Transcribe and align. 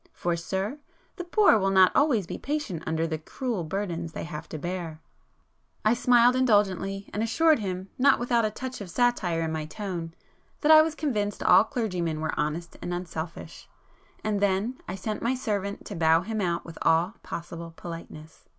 For, 0.13 0.35
sir, 0.35 0.79
the 1.17 1.23
poor 1.23 1.59
will 1.59 1.69
not 1.69 1.91
always 1.93 2.25
be 2.25 2.39
patient 2.39 2.81
under 2.87 3.05
the 3.05 3.19
cruel 3.19 3.63
burdens 3.63 4.13
they 4.13 4.23
have 4.23 4.49
to 4.49 4.57
bear." 4.57 4.99
I 5.85 5.93
smiled 5.93 6.35
indulgently, 6.35 7.07
and 7.13 7.21
assured 7.21 7.59
him, 7.59 7.89
not 7.99 8.17
without 8.17 8.43
a 8.43 8.49
touch 8.49 8.81
of 8.81 8.89
satire 8.89 9.41
in 9.43 9.51
my 9.51 9.65
tone, 9.65 10.15
that 10.61 10.71
I 10.71 10.81
was 10.81 10.95
convinced 10.95 11.43
all 11.43 11.63
clergymen 11.65 12.19
were 12.19 12.33
honest 12.35 12.77
and 12.81 12.91
unselfish,—and 12.95 14.39
then 14.39 14.79
I 14.87 14.95
sent 14.95 15.21
my 15.21 15.35
servant 15.35 15.85
to 15.85 15.95
bow 15.95 16.21
him 16.21 16.41
out 16.41 16.65
with 16.65 16.79
all 16.81 17.17
possible 17.21 17.71
politeness. 17.77 18.45